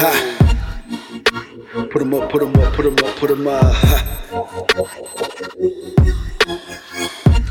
[0.00, 0.10] Ha.
[1.92, 3.62] Put 'em up, put 'em up, put 'em up, put 'em up.
[3.62, 3.96] Ha.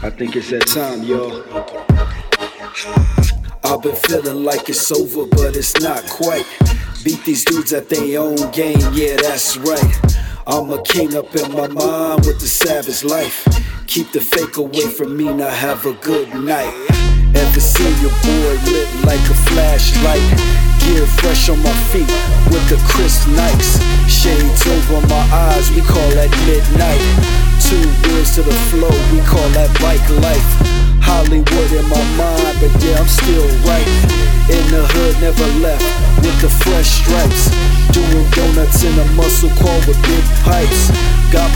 [0.04, 1.42] I think it's that time, y'all.
[3.64, 6.46] I've been feeling like it's over, but it's not quite.
[7.06, 9.96] Beat these dudes at their own game, yeah, that's right.
[10.46, 13.48] I'm a king up in my mind with the savage life.
[13.88, 17.09] Keep the fake away from me, now have a good night.
[17.36, 20.24] Ever seen your boy lit like a flashlight?
[20.82, 22.10] Gear fresh on my feet
[22.50, 23.78] with the crisp Nikes.
[24.10, 27.04] Shades over my eyes, we call that midnight.
[27.62, 30.50] Two wheels to the flow, we call that bike life.
[31.06, 33.90] Hollywood in my mind, but yeah, I'm still right.
[34.50, 35.86] In the hood, never left
[36.26, 37.54] with the fresh stripes.
[37.94, 40.90] Doing donuts in a muscle car with big pipes.
[41.34, 41.49] Got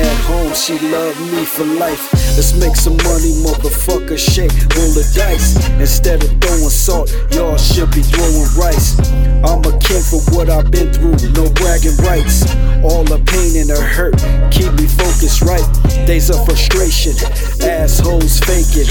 [0.00, 2.12] at home, she love me for life.
[2.36, 4.18] Let's make some money, motherfucker.
[4.18, 5.56] Shake, roll the dice.
[5.78, 8.98] Instead of throwing salt, y'all should be throwing rice.
[9.44, 12.44] I'm a king for what I've been through, no bragging rights.
[12.82, 14.16] All the pain and the hurt
[14.50, 15.64] keep me focused right.
[16.06, 17.14] Days of frustration,
[17.60, 18.88] assholes faking.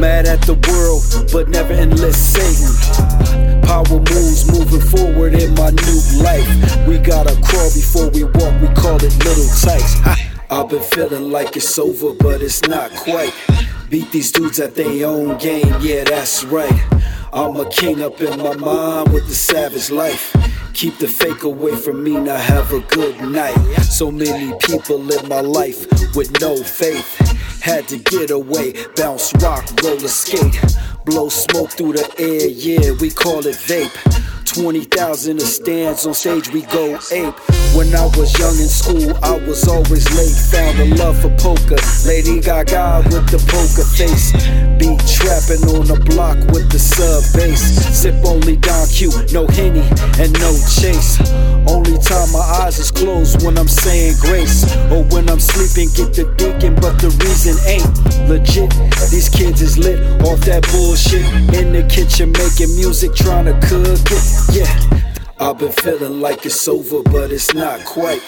[0.00, 3.62] Mad at the world, but never enlist Satan.
[3.62, 6.48] Power moves moving forward in my new life.
[6.86, 10.29] We gotta crawl before we walk, we call it little tykes.
[10.52, 13.32] I've been feeling like it's over, but it's not quite.
[13.88, 16.72] Beat these dudes at their own game, yeah, that's right.
[17.32, 20.34] I'm a king up in my mind with the savage life.
[20.74, 23.54] Keep the fake away from me, now have a good night.
[23.82, 27.18] So many people in my life with no faith.
[27.62, 30.60] Had to get away, bounce, rock, roller skate.
[31.04, 33.94] Blow smoke through the air, yeah, we call it vape.
[34.46, 37.59] 20,000 a stands on stage, we go ape.
[37.80, 40.36] When I was young in school, I was always late.
[40.52, 41.80] Found a love for poker.
[42.04, 44.36] Lady Gaga with the poker face.
[44.76, 47.80] Be trapping on the block with the sub bass.
[47.96, 49.80] Sip only Don Q, no Henny
[50.20, 51.16] and no chase.
[51.64, 54.68] Only time my eyes is closed when I'm saying grace.
[54.92, 57.88] Or when I'm sleeping, get the deacon, but the reason ain't
[58.28, 58.76] legit.
[59.08, 61.24] These kids is lit off that bullshit.
[61.56, 64.24] In the kitchen making music, trying to cook it.
[64.52, 64.59] Yeah.
[65.40, 68.20] I've been feeling like it's over, but it's not quite.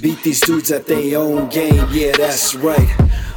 [0.00, 2.88] Beat these dudes at their own game, yeah, that's right.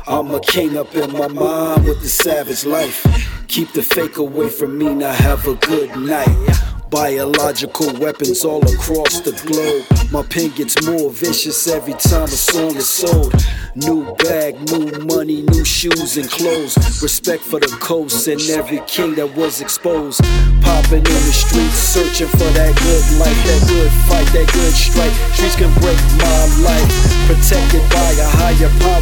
[0.06, 3.04] I'm a king up in my mind with the savage life.
[3.48, 6.75] Keep the fake away from me, now have a good night.
[6.96, 9.84] Biological weapons all across the globe.
[10.14, 13.36] My pen gets more vicious every time a song is sold.
[13.76, 16.78] New bag, new money, new shoes and clothes.
[17.04, 20.24] Respect for the coast and every king that was exposed.
[20.64, 25.12] Popping in the streets, searching for that good life, that good fight, that good strike.
[25.36, 26.88] Streets can break my life.
[27.28, 28.95] Protected by a higher power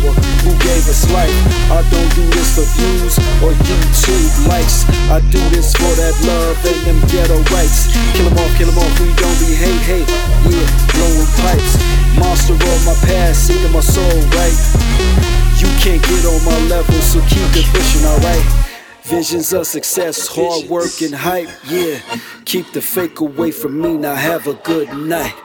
[0.84, 1.32] gave us life.
[1.72, 4.84] I don't do this for views or YouTube likes.
[5.10, 7.88] I do this for that love and them ghetto rights.
[8.14, 10.10] Kill 'em off, kill 'em off, we don't be hate, hate.
[10.50, 11.78] Yeah, blowing pipes.
[12.20, 14.58] Monster of my past, seeking my soul, right?
[15.58, 18.46] You can't get on my level, so keep it pushing, alright?
[19.04, 22.00] Visions of success, hard work and hype, yeah.
[22.46, 25.36] Keep the fake away from me, now have a good night.